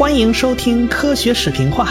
[0.00, 1.86] 欢迎收听科学视频化。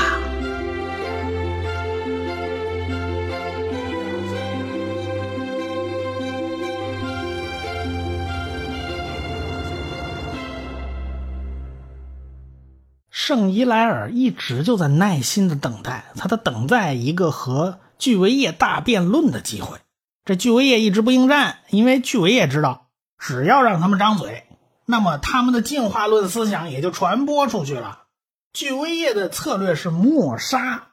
[13.12, 19.78] 圣伊莱尔一直就在耐心的等待，他在等待一个和巨维叶大辩论的机会。
[20.26, 22.88] 这巨维叶一直不应战，因为巨维叶知道，
[23.20, 24.46] 只要让他们张嘴，
[24.90, 28.06] 那么他们的进化论思想也就传播出去了。
[28.54, 30.88] 巨威业的策略是抹杀，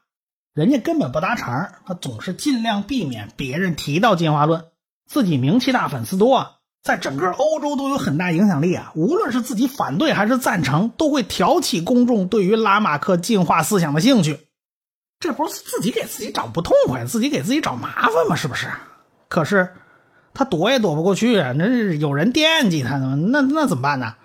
[0.53, 4.67] 人家根本不搭茬他总是尽量避免别人提到进化论，
[5.09, 6.57] 自己名气大，粉丝多。
[6.83, 8.93] 在整个欧洲都有很大影响力啊！
[8.95, 14.41] 无论是自己反对还是赞成，都会挑起公众对于拉马克进化思想的兴趣。
[15.19, 18.37] 这不是自己给自己找不痛快，自己给自己找麻烦吗？
[18.37, 18.69] 是不是？
[19.29, 19.73] 可是
[20.37, 21.53] 他躲也躲不过去啊！
[21.57, 24.17] 那是有人惦记他呢，那那怎么办呢？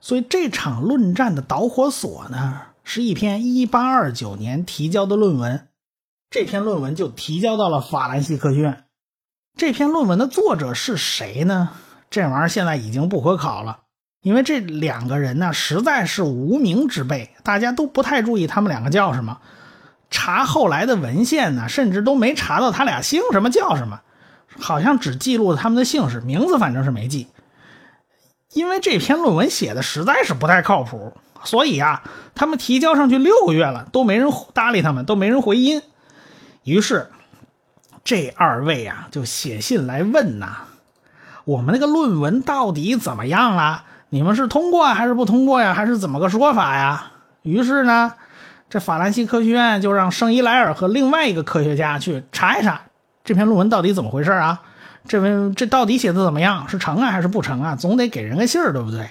[0.00, 5.68] 所以这场论战的导火索呢，是一篇1829年提交的论文。
[6.30, 8.84] 这篇论文就提交到了法兰西科学院。
[9.54, 11.68] 这篇论文的作者是谁呢？
[12.08, 13.80] 这玩意儿现在已经不可考了，
[14.22, 19.38] 因为这两个人呢实在是无名之辈，大家都不太注意他们两个叫什么。
[20.08, 24.00] 查后来的文献呢，甚至都没查到他俩姓什么叫什么，
[24.62, 27.26] 好像只记录了他们的姓氏，名字反正是没记。
[28.54, 32.02] 因为这篇论文写的实在是不太靠谱，所以啊，
[32.34, 35.82] 他们提交上去六个月了，都没人搭理他们，都没人回音。
[36.64, 37.08] 于是，
[38.04, 40.64] 这二位啊就写信来问呐。
[41.44, 43.84] 我们那个论文到底怎么样了？
[44.10, 45.72] 你们是通过还是不通过呀？
[45.72, 47.12] 还是怎么个说法呀？
[47.40, 48.12] 于是呢，
[48.68, 52.82] 这法兰西科学院就让圣伊莱尔和另外一个科学家去查一查
[53.24, 54.62] 这篇论文到底怎么回事啊？
[55.08, 56.68] 这文这到底写的怎么样？
[56.68, 57.76] 是成啊还是不成啊？
[57.76, 59.10] 总得给人个信儿，对不对？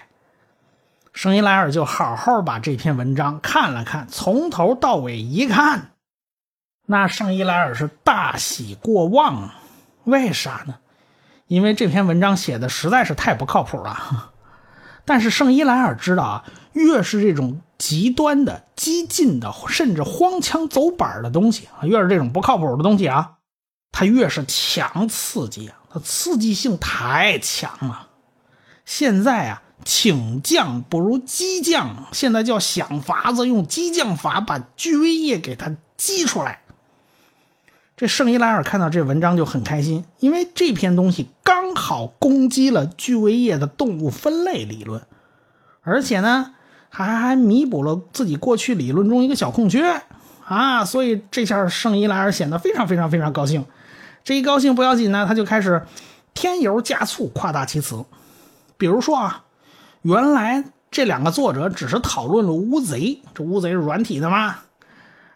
[1.14, 5.92] 圣伊莱尔就好好把这篇文章看了看，从头到尾一看，
[6.86, 9.50] 那圣伊莱尔是大喜过望，
[10.06, 10.76] 为啥呢？
[11.48, 14.32] 因为这篇文章写的实在是太不靠谱了，
[15.04, 23.34] 但是圣伊莱尔知道啊，越是这种极端的、激进的，甚至荒腔走板的东西啊，越是这种不靠谱的东西啊，
[23.92, 28.08] 它越是强刺激啊，它刺激性太强了。
[28.86, 36.62] 现在啊，请降不如激降，现在叫想法子用激将法把巨威液给它激出来。
[37.96, 45.04] 这圣伊莱尔看到这文章就很开心，因为这篇东西刚好攻击了巨维叶的动物分类理论，
[45.84, 46.56] 而且呢，
[46.90, 50.02] 还还弥补了自己过去理论中一个小空缺
[50.46, 50.84] 啊！
[50.84, 53.64] 所以这下圣伊莱尔显得非常非常非常高兴。
[54.24, 55.86] 这一高兴不要紧呢，他就开始
[56.34, 58.06] 添油加醋、夸大其词。
[58.78, 59.44] 比如说啊，
[60.04, 64.58] 原来这两个作者只是讨论了乌贼，这乌贼是软体的吗？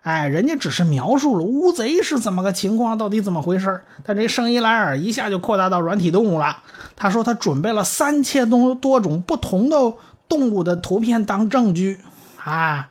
[0.01, 6.61] 哎，人家只是描述了乌贼是怎么个情况，到底怎么回事但这圣伊莱尔一下就扩大到软体动物了。
[6.95, 9.77] 他说他准备了三千多多种不同的
[10.29, 11.99] 动物的图片当证据
[12.43, 12.89] 啊！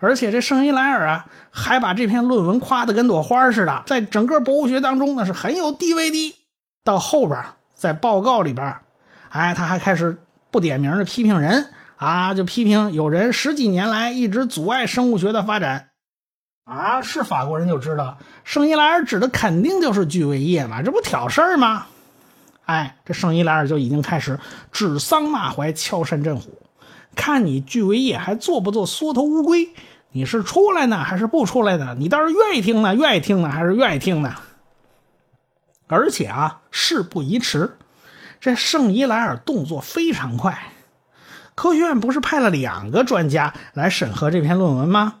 [0.00, 6.34] 而且这圣伊莱尔啊，还把这篇论文夸得跟朵花似的，在整个博物学当中呢是很有地位的。
[6.82, 7.42] 到后边
[7.74, 8.76] 在报告里边，
[9.30, 10.18] 哎，他还开始
[10.50, 15.88] 不点名的批评人啊，就批评有人十几年来一直阻碍生物学的发展。
[16.64, 21.86] 啊，是法国人就知道，圣伊莱尔指的肯定就是巨维叶嘛，这不挑事儿吗？
[22.64, 24.38] 哎，这圣伊莱尔就已经开始
[24.72, 26.63] 指桑骂槐、敲山震虎，
[27.14, 29.70] 看你巨维叶还做不做缩头乌龟？
[30.12, 31.96] 你是出来呢，还是不出来呢？
[31.98, 34.34] 你倒是愿意听呢，愿意听呢，还是愿意听呢？
[35.86, 37.76] 而且啊，事不宜迟，
[38.40, 40.56] 这圣伊莱尔动作非常快，
[41.54, 45.14] 科学院不是派了两个专家来审核这篇论文吗？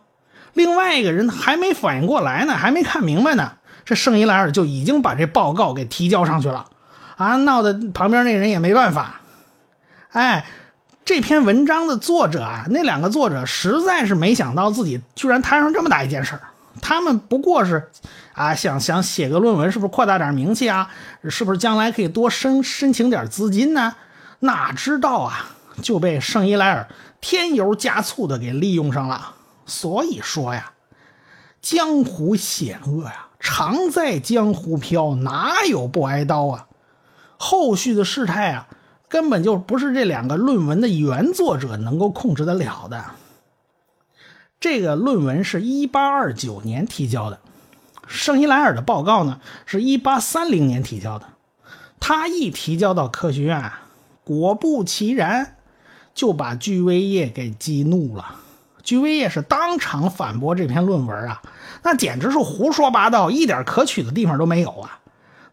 [0.52, 6.66] 另外一个人还没反应过来呢，还没看明白呢，这圣伊莱尔就已经把这报告给提交上去了，
[7.16, 9.20] 啊，闹得旁边那人也没办法。
[10.12, 10.46] 哎，
[11.04, 16.38] 这篇文章的作者啊，那两个作者实在是没想到自己居然摊上这么大一件事
[16.80, 17.90] 他们不过是
[18.32, 20.90] 啊，想想写个论文，是不是扩大点名气啊？
[21.28, 23.94] 是不是将来可以多申申请点资金呢？
[24.40, 25.50] 哪知道啊，
[25.82, 26.88] 就被圣伊莱尔
[27.20, 29.34] 添油加醋的给利用上了。
[29.66, 30.72] 所以说呀，
[31.60, 36.66] 江湖险恶呀，常在江湖飘，哪有不挨刀啊？
[37.36, 38.66] 后续的事态啊，
[39.14, 43.04] 根本就不是这两个论文的原作者能够控制得了的。
[44.58, 47.38] 这个论文是一八二九年提交的，
[48.08, 51.26] 圣伊莱尔的报告呢是一八三零年提交的。
[52.00, 53.70] 他一提交到科学院，
[54.24, 55.58] 果不其然，
[56.12, 58.40] 就把居威叶给激怒了。
[58.82, 61.40] 居维叶是当场反驳这篇论文啊，
[61.84, 64.98] 那简直是胡说八道，一点可取的地方都没有啊。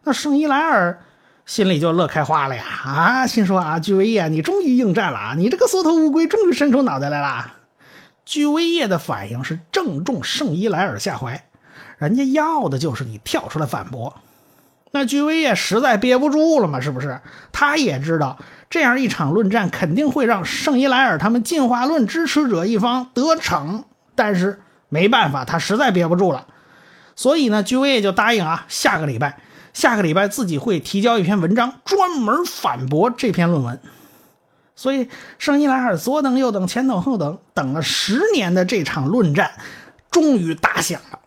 [0.02, 1.04] 那圣伊莱尔
[1.44, 7.54] 心里就乐开花了呀，啊，心说啊，居维叶，你终于应战了啊，你这个缩头乌龟终于伸出脑袋来了。
[8.24, 11.44] 居维叶的反应是正中圣伊莱尔下怀，
[11.98, 14.14] 人家要的就是你跳出来反驳。
[14.92, 17.20] 那居维叶实在憋不住了嘛，是不是？
[17.50, 18.38] 他也知道
[18.70, 23.84] 这样一场论战肯定会让圣伊莱尔他们进化论支持者一方得逞，
[24.14, 26.46] 但是没办法，他实在憋不住了，
[27.16, 29.38] 所以呢，居维叶就答应啊，下个礼拜，
[29.72, 33.80] 下个礼拜自己会提交一篇文章，专门反驳这篇论文。
[34.74, 35.08] 所以
[35.38, 39.52] 圣伊莱尔左等右等前等后等，等了十年的这场论战，
[40.10, 41.18] 终于打响了。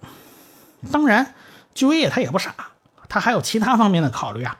[0.91, 1.33] 当然，
[1.73, 2.53] 居维叶他也不傻。
[3.07, 4.57] 他还有其他方面的考虑啊。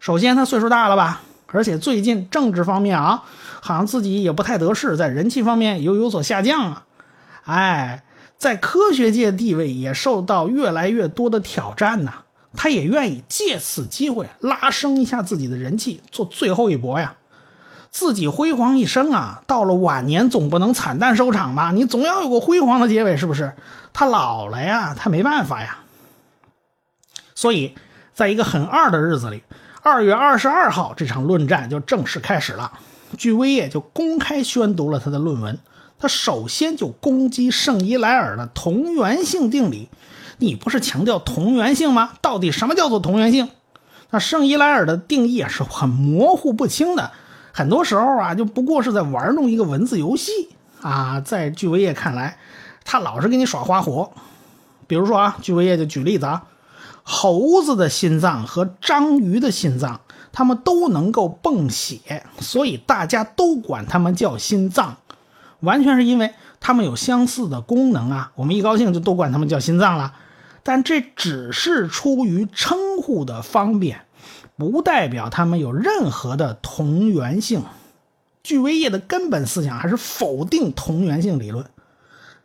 [0.00, 3.22] 首先，他岁数大了吧，而且最近政治方面啊，
[3.60, 6.84] 好像自己也不太得势，在人气方面又有所下降啊。
[7.44, 8.04] 哎，
[8.36, 12.12] 在科学界地位也受到越来越多的挑战呐。
[12.56, 17.14] 他也愿意借此机会拉升一下自己的人气，做最后一搏呀。
[17.90, 21.70] 自己辉煌一生啊，到了晚年总不能惨淡收场吧？
[21.72, 23.52] 你总要有个辉煌的结尾，是不是？
[23.92, 25.78] 他老了呀，他没办法呀。
[27.34, 27.74] 所以，
[28.12, 29.42] 在一个很二的日子里，
[29.82, 32.72] 二月二十二号，这场论战就正式开始了。
[33.16, 35.58] 据威业就公开宣读了他的论文。
[35.98, 39.88] 他首先就攻击圣伊莱尔的同源性定理。
[40.38, 42.10] 你不是强调同源性吗？
[42.20, 43.48] 到底什么叫做同源性？
[44.10, 47.10] 那圣伊莱尔的定义啊是很模糊不清的，
[47.52, 50.30] 很多时候啊就不过是在玩弄一个文字游戏
[50.80, 51.20] 啊。
[51.20, 52.38] 在巨维叶看来，
[52.84, 54.12] 他老是给你耍花活。
[54.86, 56.44] 比如说啊，巨维叶就举例子啊。
[57.08, 60.00] 猴子的心脏和章鱼的心脏，
[60.32, 64.96] 它们都能够泵血，所以大家都管它们叫心脏，
[65.60, 68.32] 完全是因为它们有相似的功能啊。
[68.34, 70.14] 我们一高兴就都管它们叫心脏了，
[70.66, 74.00] 但这只是出于称呼的方便，
[74.56, 77.62] 不代表他们有任何的同源性。
[78.42, 81.64] 巨威业的根本思想还是否定同源性理论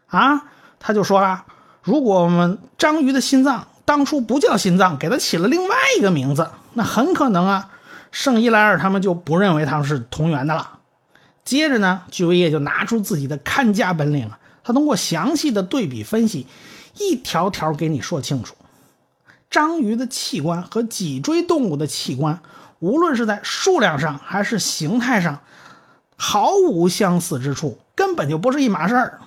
[0.06, 0.44] 啊，
[0.80, 1.46] 他就说了，
[1.82, 3.68] 如果我们章鱼的心脏。
[3.84, 7.72] 当初不叫心脏，给它起了另外一个名字，那很可能啊，
[8.12, 10.80] 圣伊莱尔他们就不认为他们是同源的了。
[11.44, 16.48] 接着呢，居维叶就拿出自己的看家本领了，他通过详细的对比分析，
[16.98, 18.56] 一条条给你说清楚：
[19.50, 22.40] 章鱼的器官和脊椎动物的器官，
[22.80, 25.42] 无论是在数量上还是形态上，
[26.16, 29.20] 毫无相似之处，根本就不是一码事儿。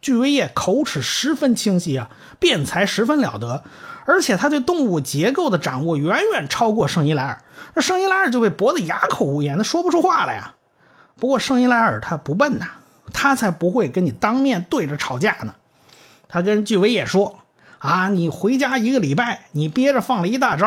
[0.00, 2.08] 巨维叶口齿十分清晰啊，
[2.38, 3.64] 辩才十分了得，
[4.04, 7.42] 而且他对动物结构的掌握远远超过圣伊莱尔。
[7.74, 10.54] 那圣伊莱尔就被驳得哑口无言，他说不出话来呀。
[11.16, 12.66] 不过圣伊莱尔他不笨呐，
[13.12, 15.54] 他才不会跟你当面对着吵架呢。
[16.28, 17.38] 他跟巨维叶说
[17.80, 20.66] ：“啊，你回家一个礼拜，你憋着放了一大招，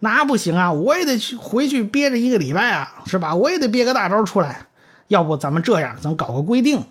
[0.00, 3.34] 那不行啊，我也得去回去憋着一个礼拜啊，是吧？
[3.34, 4.66] 我也得憋个大招出来。
[5.08, 6.84] 要不咱们这样，咱搞个规定。”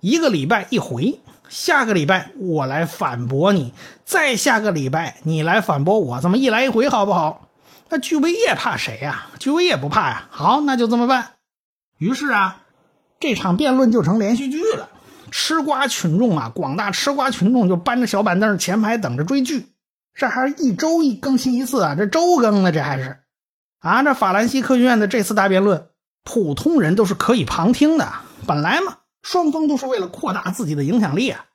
[0.00, 3.72] 一个礼拜一回，下个礼拜我来反驳你，
[4.04, 7.48] 再下个礼拜你来反驳我，咱们一来一回好不好？
[7.88, 9.28] 那巨威也怕谁呀？
[9.38, 10.26] 巨威也不怕呀。
[10.30, 11.30] 好，那就这么办。
[11.98, 12.62] 于是啊，
[13.18, 14.90] 这场辩论就成连续剧了。
[15.30, 19.68] 吃瓜群众啊，广大吃瓜群众就搬着小板凳前排等着追剧。
[20.14, 23.18] 这还是一周一更新一次啊，这周更呢，这还是
[23.80, 25.88] 啊，这法兰西科学院的这次大辩论，
[26.24, 28.12] 普通人都是可以旁听的。
[28.46, 28.98] 本来嘛。
[29.22, 31.46] 双方都是为了扩大自己的影响力啊！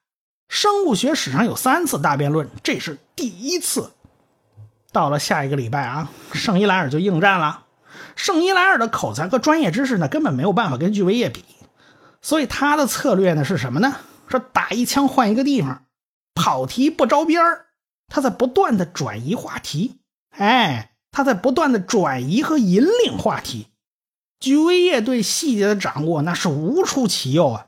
[0.50, 3.92] 生物学史上有三次大辩论，这是第一次。
[4.92, 7.64] 到了下一个礼拜啊，圣伊莱尔就应战了。
[8.18, 11.46] 圣伊莱尔的口才和专业知识呢，根本没有办法跟巨维叶比，
[12.22, 13.98] 所以他的策略呢是什么呢？
[14.28, 15.86] 说打一枪换一个地方，
[16.34, 17.66] 跑题不着边儿。
[18.08, 20.02] 他在不断的转移话题，
[20.32, 23.68] 哎，他在不断的转移和引领话题。
[24.40, 27.68] 居维叶对细节的掌握那是无出其右啊！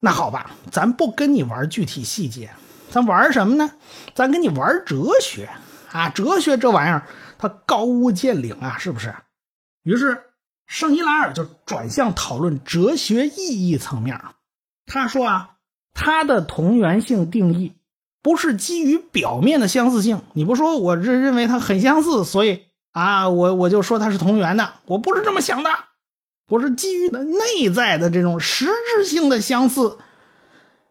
[0.00, 2.50] 那好吧，咱不跟你玩具体细节，
[2.90, 3.72] 咱玩什么呢？
[4.14, 5.50] 咱跟你玩哲学
[5.90, 6.08] 啊！
[6.08, 9.14] 哲学这玩意儿，它高屋建瓴啊，是不是？
[9.82, 10.22] 于是
[10.66, 14.20] 圣伊莱尔就转向讨论哲学意义层面。
[14.86, 15.50] 他说啊，
[15.92, 17.74] 他的同源性定义
[18.22, 20.22] 不是基于表面的相似性。
[20.32, 24.74] 你不说，我认认为它很相似，所以啊，我我就说它是同源的。
[24.86, 25.70] 我不是这么想的。
[26.46, 29.96] 不是基于的内在的这种实质性的相似，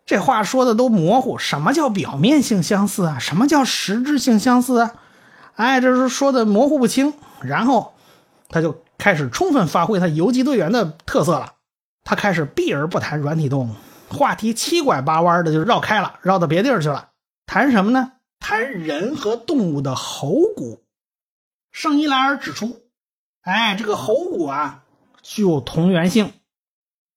[0.04, 1.38] 这话说的都模糊。
[1.38, 3.20] 什么叫表面性相似啊？
[3.20, 4.96] 什么叫实质性相似啊？
[5.56, 7.14] 哎，这是说的模糊不清。
[7.44, 7.94] 然后
[8.50, 11.56] 他就开始充分发挥他游击队员的特色了。
[12.06, 13.76] 他开始避而不谈软体动物，
[14.08, 17.10] 话题七拐八弯的就绕开了，绕到别地儿去了。
[17.46, 18.14] 谈什么呢？
[18.40, 20.86] 谈人和动物的喉骨。
[21.74, 22.80] 圣伊莱尔指出，
[23.42, 24.86] 哎，这个喉骨啊，
[25.22, 26.32] 具有同源性。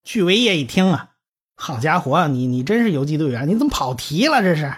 [0.03, 1.11] 巨维叶一听啊，
[1.55, 4.43] 好家伙，你你真是游击队员，你怎么跑题了？
[4.43, 4.75] 这是。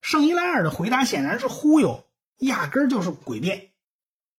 [0.00, 2.02] 圣伊莱尔的回答显然是忽悠，
[2.38, 3.72] 压根儿就是诡辩。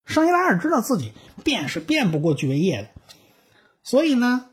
[0.06, 2.88] 圣伊莱尔知道自己变是变不过巨维叶的，
[3.82, 4.46] 所以呢，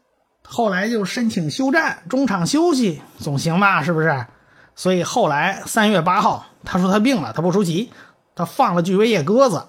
[0.44, 3.84] 后来就申请休战，中场休息总行吧？
[3.84, 4.26] 是不是？
[4.76, 7.92] 所以后来三月八号，他说他病了，他不出席，
[8.36, 9.68] 他放了巨维叶鸽子。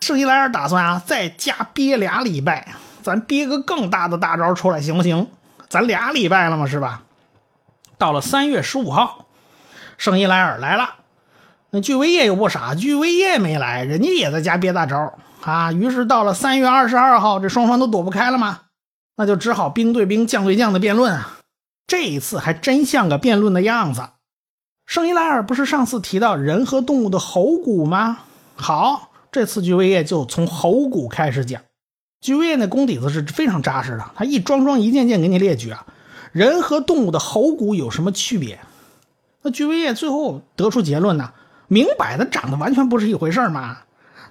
[0.00, 5.30] 圣伊莱尔打算啊，再加憋俩礼拜，咱憋个更大的大招出来，行不行？
[5.68, 7.02] 咱俩礼拜了嘛，是吧？
[7.98, 9.26] 到了三月十五号。
[9.96, 10.96] 圣伊莱尔来了，
[11.74, 15.72] 那巨威业又不傻，巨威业没来，人家也在家憋大招啊。
[15.72, 18.60] 于是到了三月二十二号，这双方都躲不开了嘛，
[19.16, 21.40] 那就只好兵对兵、将对将的辩论啊。
[21.88, 24.10] 这一次还真像个辩论的样子。
[24.86, 28.18] 圣伊莱尔不是上次提到人和动物的喉骨吗？
[28.54, 31.60] 好，这次巨威业就从喉骨开始讲。
[32.20, 35.84] 巨威业那功底子是非常扎实的，他一桩桩、一件件给你列举啊。
[36.30, 38.60] 人和动物的喉骨有什么区别？
[39.42, 41.32] 那巨威业最后得出结论呢？
[41.68, 43.78] 明摆的长得完全不是一回事嘛！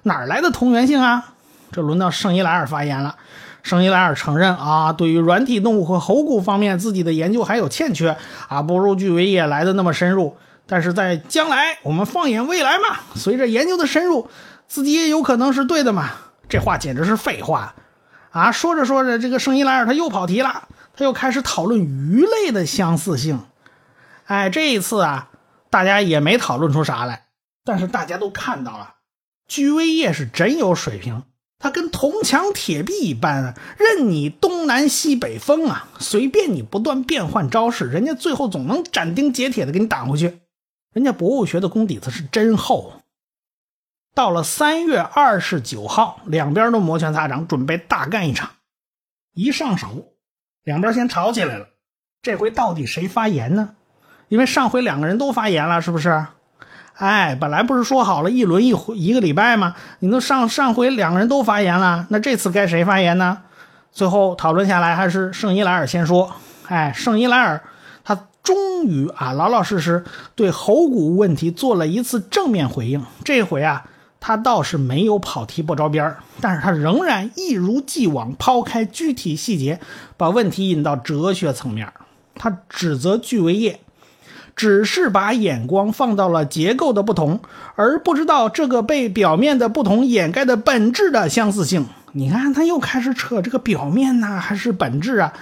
[0.04, 1.32] 哪来的同源性啊？
[1.72, 3.16] 这轮到圣伊莱尔发言了。
[3.62, 8.16] 圣伊莱尔承认啊，对于软体动物和喉骨方面，自己的研究还有欠缺
[8.48, 10.36] 啊，不如巨尾也来的那么深入。
[10.66, 14.28] 但是在将来，我们放眼未来嘛，随着研究的深入，
[14.68, 16.10] 自己也有可能是对的嘛。
[16.48, 17.74] 这话简直是废话
[18.30, 18.52] 啊！
[18.52, 23.40] 说着说着，这个圣伊莱尔他又跑题了，他又开始讨论鱼类的相似性。
[24.26, 25.28] 哎，这一次啊，
[25.70, 27.23] 大家也没讨论出啥来，
[27.64, 28.96] 但是大家都看到了，
[29.48, 31.22] 居威叶是真有水平，
[31.58, 40.40] 他跟铜墙铁壁一般啊，任你东南西北风啊，随便你不断变换招式，人家最后总能斩钉截铁的给你挡回去。
[40.92, 43.00] 人家博物学的功底子是真厚。
[44.14, 48.50] 到了三月二十九号，两边都摩拳擦掌，准备大干一场。
[49.32, 50.12] 一上手，
[50.62, 51.70] 两边先吵起来了。
[52.22, 53.74] 这回到底谁发言呢？
[54.28, 56.26] 因为上回两个人都发言了，是不是？
[56.96, 59.74] 哎，本来不是说好了一轮一回一个礼拜吗？
[59.98, 63.38] 你都上上回两个人都发言了，那这次该谁发言呢？
[63.90, 66.32] 最后讨论下来，还是圣伊莱尔先说。
[66.66, 67.60] 哎，圣伊莱尔
[68.04, 73.04] 他终于啊老老实实对喉骨问题做了一次正面回应。
[73.24, 73.84] 这回啊，
[74.20, 79.80] 他倒是没有跑题不着边但是他仍然一如既往抛开具体细节，
[80.16, 81.92] 把问题引到哲学层面。
[82.36, 83.80] 他指责巨维叶。
[84.56, 87.40] 只是把眼光放到了结构的不同，
[87.74, 91.86] 而不知道这个被表面的不同掩盖的本质的相似性。
[92.12, 95.32] 你看，他又开始扯这个表面呐，还是本质啊？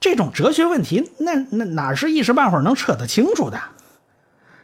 [0.00, 3.60] 这种哲学问题，那那哪是一时半会儿能扯得清楚的？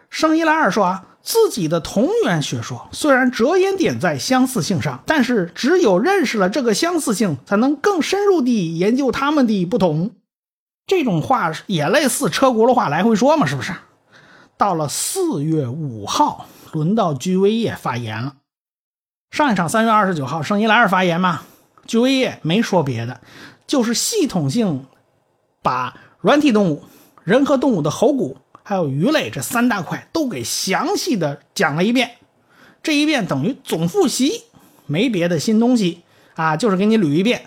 [0.08, 10.10] 圣伊莱尔说啊，自己的同源学说虽然着眼点在相似性上，但是只有认识了这个相似性，才能更深入地研究他们的不同。
[10.86, 13.72] 这种话也类似车轱辘话来回说嘛，是不是？
[14.56, 18.36] 到了四月五号，轮到居威叶发言了。
[19.30, 21.42] 上一场三月二十九号，圣伊莱尔发言嘛，
[21.86, 23.20] 居威叶没说别的，
[23.66, 24.84] 就是系统性
[25.62, 26.84] 把软体动物、
[27.24, 32.18] 人和动物的喉骨还有鱼类这三大块都给详细的讲了一遍。
[32.82, 34.42] 这一遍等于总复习，
[34.86, 36.02] 没别的新东西
[36.34, 37.46] 啊，就是给你捋一遍。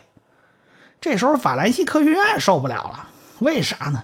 [0.99, 3.09] 这时候法兰西科学院受不了了。
[3.39, 4.03] 为啥呢？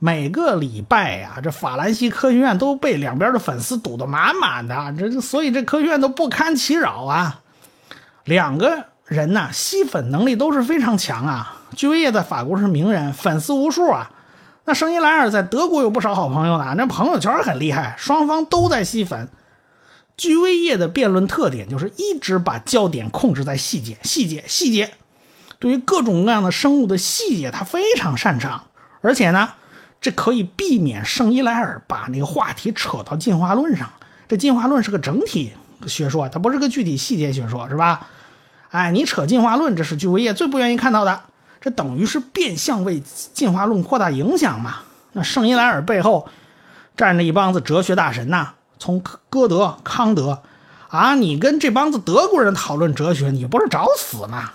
[0.00, 7.40] 每个礼拜呀，这法兰西科学院都被两边的粉丝堵得满满的，这所以这科学院都不堪其扰啊。
[8.24, 11.62] 两个人呢，吸粉能力都是非常强啊。
[11.74, 14.10] 居维叶在法国是名人，粉丝无数啊。
[14.66, 19.28] 那圣伊莱尔在德国有不少好朋友呢，那朋友圈很厉害，双方都在吸粉。
[20.16, 24.92] 居维叶的辩论特点就是一直把焦点控制在细节，细节，细节。
[25.58, 28.64] 对于各种各样的生物的细节，他非常擅长，
[29.00, 29.50] 而且呢，
[30.00, 33.90] 这可以避免圣伊莱尔把那个话题扯到进化论上。
[34.28, 35.52] 这进化论是个整体
[35.86, 38.06] 学说，它不是个具体细节学说，是吧？
[38.70, 41.22] 哎，你扯进化论，这是巨维叶最不愿意看到的，
[41.60, 44.80] 这等于是变相为进化论扩大影响嘛？
[45.12, 46.28] 那圣伊莱尔背后
[46.96, 50.42] 站着一帮子哲学大神呐，从歌德、康德，
[50.88, 54.52] 啊，你跟这帮子德国人讨论哲学，你不是找死吗？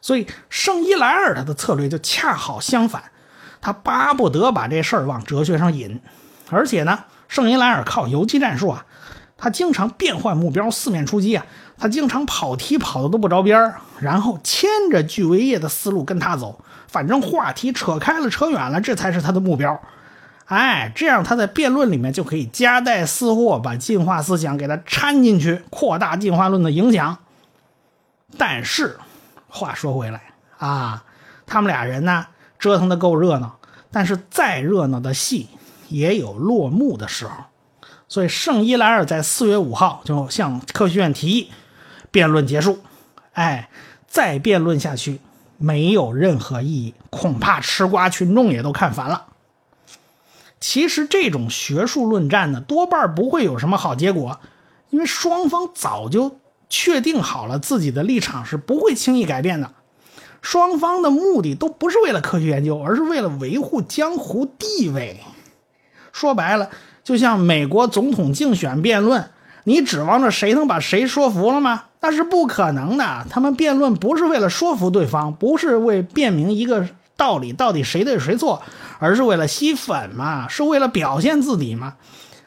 [0.00, 3.02] 所以圣伊莱尔他的策略就恰好相反，
[3.60, 6.00] 他巴不得把这事儿往哲学上引，
[6.50, 8.86] 而且呢，圣伊莱尔靠游击战术啊，
[9.36, 11.44] 他经常变换目标，四面出击啊，
[11.78, 19.80] 他经常跑题跑的都不着边儿，然后牵着巨维叶的思路跟他走，反正话题扯开了、扯远了，这才是他的目标。
[20.46, 27.18] 哎，这样他在辩论里面就可以夹带私货，把进化思想给他掺进去，扩大进化论的影响。
[28.36, 28.98] 但是，
[29.50, 31.04] 话说回来啊，
[31.46, 32.26] 他们俩人呢
[32.58, 33.58] 折腾的够热闹，
[33.90, 35.48] 但是再热闹的戏
[35.88, 37.34] 也有落幕的时候。
[38.08, 41.52] 所以，圣伊莱尔在四月五号就向科学院提议，
[42.10, 42.80] 辩论结束。
[43.34, 43.70] 哎，
[44.08, 45.20] 再辩论下去
[45.58, 49.26] 没有任何意义，恐怕吃瓜群众也都看烦了。
[50.58, 54.40] 其实，这种学术论战呢，多半不会有什么好结果，
[54.90, 56.36] 因为双方早就
[56.70, 59.70] 确定好了自己的立场是不会轻易改变的。
[60.40, 65.20] 双方的目的都不是为了科学研究，而是为了维护江湖地位。
[66.12, 66.70] 说白了。
[67.02, 69.30] 就像美国总统竞选辩论，
[69.64, 71.84] 你指望着谁能把谁说服了吗？
[72.00, 73.26] 那是不可能的。
[73.28, 76.86] 他们辩论不是为了说服对方，不是为辩明一个
[77.16, 78.62] 道理到底谁对谁错，
[78.98, 81.94] 而是为了吸粉嘛，是为了表现自己嘛，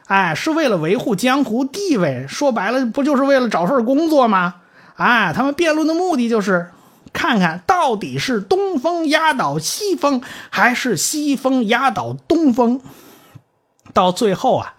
[0.08, 2.26] 哎，是为了维护江湖地位。
[2.28, 4.56] 说白了，不就是为了找份工作吗？
[4.96, 6.72] 哎，他们辩论的目的就是
[7.12, 12.82] 看看到底是东风压倒西风，还是西风压倒东风。
[13.94, 14.74] 到最后啊，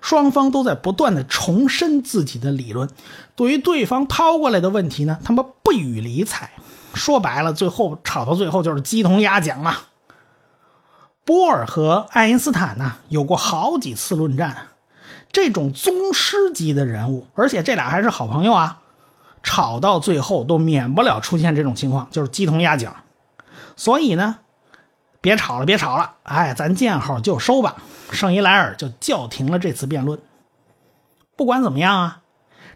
[0.00, 2.88] 双方都在不断的重申自己的理论，
[3.34, 6.50] 对于对方抛过来的问题呢，他们不予理睬。
[6.94, 9.76] 说白了，最后吵到最后就是鸡同鸭讲嘛。
[11.24, 14.68] 波尔和爱因斯坦呢，有过好几次论战，
[15.30, 18.80] 这种宗师级的人物，而且这俩还是好朋友啊，
[19.42, 22.96] 吵到最后都免不了出现这种情况，就是鸡同鸭讲。
[23.76, 24.38] 所以呢。
[25.20, 27.76] 别吵了，别吵了，哎，咱见好就收吧。
[28.10, 30.18] 圣伊莱尔就叫停了这次辩论。
[31.36, 32.22] 不管怎么样啊，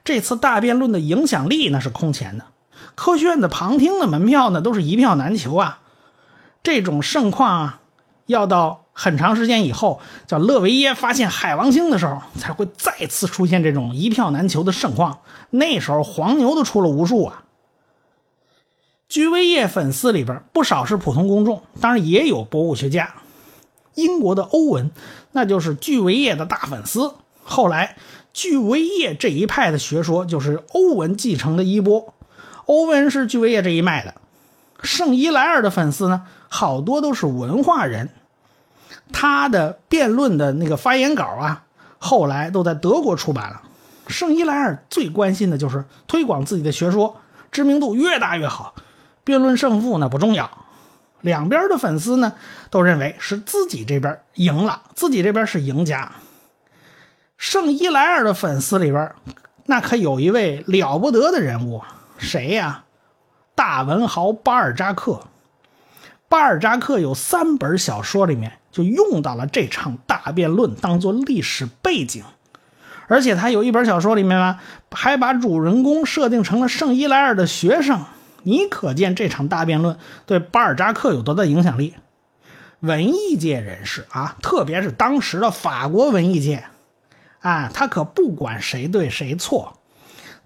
[0.05, 2.45] 这次大辩论的影响力那是空前的。
[2.95, 5.81] 科学院的旁听的门票呢，都是一票难求啊。
[6.63, 7.81] 这种盛况啊，
[8.27, 15.19] 要到很长时间以后，叫勒维耶发现海王星的时候，才会再次出现这种一票难求的盛况。
[15.51, 17.45] 那时候黄牛都出了无数啊。
[19.09, 23.15] 居维叶粉丝里边不少是普通公众，当然也有博物学家。
[23.95, 24.91] 英国的欧文，
[25.33, 27.15] 那就是居维叶的大粉丝。
[27.45, 27.97] 后来，
[28.33, 32.15] 居维叶这一派的学说就是欧文继承的衣钵。
[32.65, 34.15] 欧文是居维叶这一脉的。
[34.83, 38.11] 圣伊莱尔的粉丝呢，好多都是文化人。
[39.13, 41.65] 他的辩论的那个发言稿啊，
[41.99, 43.63] 后来都在德国出版了。
[44.09, 48.75] 圣伊莱尔最关心的就是推广自己的学说，知名度越大越好。
[49.25, 50.49] 辩论胜负呢不重要，
[51.21, 52.35] 两边的粉丝呢
[52.71, 56.13] 都认为是自己这边赢了，自己这边是赢家。
[57.37, 59.13] 圣伊莱尔的粉丝里边，
[59.65, 61.83] 那可有一位了不得的人物，
[62.19, 62.85] 谁呀？
[63.57, 65.23] 大文豪巴尔扎克。
[66.29, 72.25] 巴尔扎克有三本小说里面就用到了这场大辩论当做历史背景，
[73.09, 74.59] 而且他有一本小说里面呢，
[74.91, 78.05] 还把主人公设定成了圣伊莱尔的学生。
[78.43, 81.95] 你可见这场大辩论对巴尔扎克有多大影响力？
[82.81, 86.65] 文艺界人士啊，特别是当时的法国文艺界，
[87.41, 89.79] 啊，他可不管谁对谁错，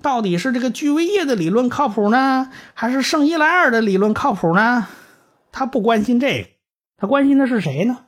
[0.01, 4.87] 到底是这个居维叶的理论靠谱呢，还是圣伊莱尔的理论靠谱呢？
[5.51, 6.49] 他不关心这个，
[6.97, 7.99] 他关心的是谁呢？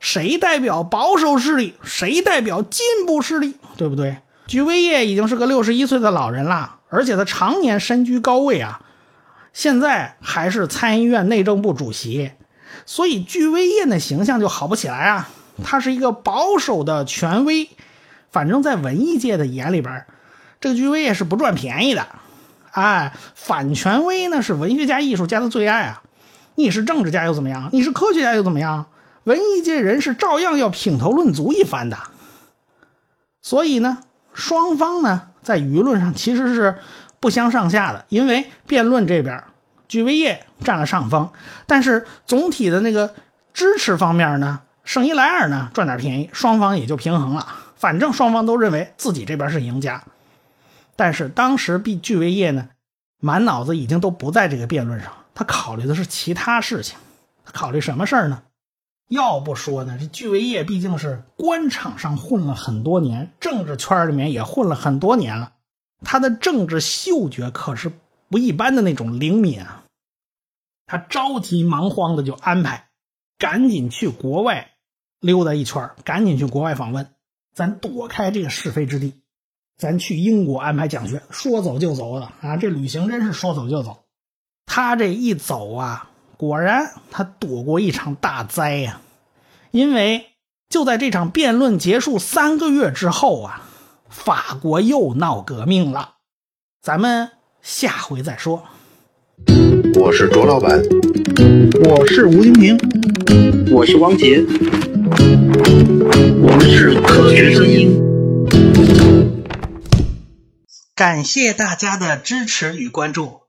[0.00, 4.16] 谁代表保守势力，谁代表进步势力，对不对？
[4.46, 8.80] 居维叶已经是个六十一岁的老人了，而且他常年身居高位啊。
[9.52, 12.32] 现在还是参议院内政部主席，
[12.86, 15.28] 所以居维叶的形象就好不起来啊。
[15.62, 17.68] 他是一个保守的权威，
[18.30, 20.06] 反正在文艺界的眼里边，
[20.60, 22.06] 这个居维叶是不赚便宜的。
[22.70, 26.02] 哎，反权威呢是文学家、艺术家的最爱啊。
[26.54, 27.68] 你是政治家又怎么样？
[27.72, 28.86] 你是科学家又怎么样？
[29.24, 31.98] 文艺界人士照样要品头论足一番的。
[33.42, 33.98] 所以呢，
[34.32, 36.78] 双方呢在舆论上其实是。
[37.22, 39.44] 不相上下的，因为辩论这边，
[39.88, 41.28] 居维叶占了上风，
[41.66, 43.14] 但是总体的那个
[43.52, 47.46] 支持方面呢，圣伊莱尔呢赚点便宜，双方也就平衡了。
[47.76, 50.02] 反正双方都认为自己这边是赢家，
[50.96, 52.70] 但是当时毕居维叶呢，
[53.20, 56.96] 满脑子已经都不在这个辩论上，他考虑的是其他事情。
[57.44, 58.40] 他考虑什么事儿呢？
[59.10, 65.52] 要不说呢，这居维业毕竟是官场上混了很多年，政治圈里面也混了很多年了。
[66.04, 67.90] 他的政治嗅觉可是
[68.28, 69.82] 不一般的那种灵敏啊！
[70.86, 72.88] 他着急忙慌的就安排，
[73.36, 74.70] 赶紧去国外
[75.18, 77.12] 溜达一圈，赶紧去国外访问，
[77.52, 79.20] 咱躲开这个是非之地，
[79.76, 82.56] 咱去英国安排讲学，说走就走的啊！
[82.56, 84.04] 这旅行真是说走就走。
[84.66, 89.02] 他这一走啊，果然他躲过一场大灾呀！
[89.72, 90.28] 因为
[90.70, 93.68] 就在这场辩论结束三个月之后啊，
[94.08, 96.14] 法国又闹革命了。
[96.80, 98.62] 咱们下回再说。
[100.00, 100.80] 我是卓老板，
[101.84, 102.78] 我是吴京平，
[103.70, 104.42] 我是汪杰，
[106.40, 108.00] 我们是科学声音。
[110.94, 113.39] 感谢大家的支持与关注。